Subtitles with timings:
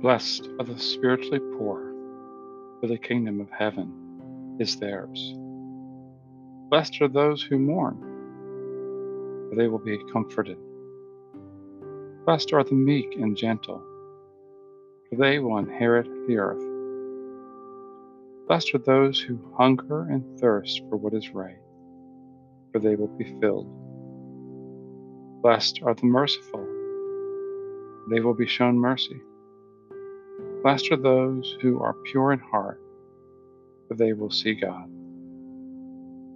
[0.00, 1.92] Blessed are the spiritually poor,
[2.80, 5.34] for the kingdom of heaven is theirs.
[6.70, 7.98] Blessed are those who mourn,
[9.50, 10.56] for they will be comforted.
[12.24, 13.84] Blessed are the meek and gentle,
[15.10, 16.64] for they will inherit the earth.
[18.48, 21.60] Blessed are those who hunger and thirst for what is right,
[22.72, 23.68] for they will be filled.
[25.42, 26.66] Blessed are the merciful,
[28.10, 29.20] they will be shown mercy.
[30.62, 32.78] Blessed are those who are pure in heart,
[33.88, 34.90] for they will see God.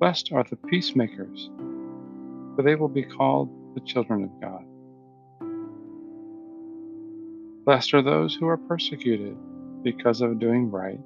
[0.00, 1.50] Blessed are the peacemakers,
[2.56, 4.64] for they will be called the children of God.
[7.64, 9.36] Blessed are those who are persecuted
[9.84, 11.00] because of doing right.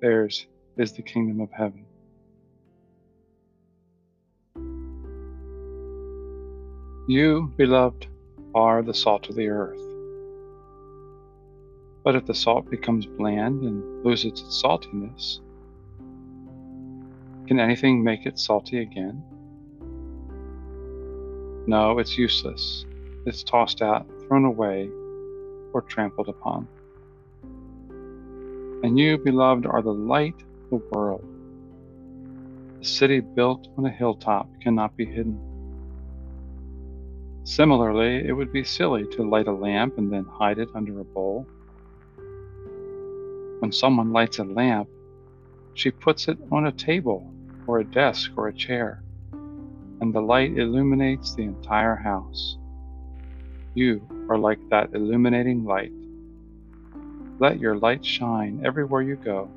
[0.00, 0.46] Theirs
[0.78, 1.84] is the kingdom of heaven.
[7.06, 8.06] You, beloved,
[8.54, 9.91] are the salt of the earth.
[12.04, 15.40] But if the salt becomes bland and loses its saltiness,
[17.46, 19.22] can anything make it salty again?
[21.66, 22.86] No, it's useless.
[23.24, 24.88] It's tossed out, thrown away,
[25.72, 26.66] or trampled upon.
[28.82, 31.24] And you, beloved, are the light of the world.
[32.80, 35.38] A city built on a hilltop cannot be hidden.
[37.44, 41.04] Similarly, it would be silly to light a lamp and then hide it under a
[41.04, 41.46] bowl.
[43.62, 44.88] When someone lights a lamp,
[45.74, 47.32] she puts it on a table
[47.68, 49.04] or a desk or a chair,
[50.00, 52.56] and the light illuminates the entire house.
[53.74, 55.92] You are like that illuminating light.
[57.38, 59.48] Let your light shine everywhere you go,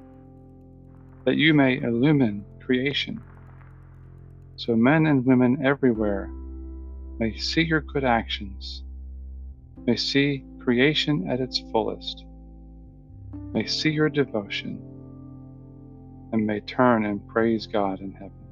[1.23, 3.19] that you may illumine creation,
[4.55, 6.27] so men and women everywhere
[7.17, 8.83] may see your good actions,
[9.87, 12.23] may see creation at its fullest
[13.39, 14.97] may see your devotion
[16.33, 18.44] and may turn and praise God in heaven.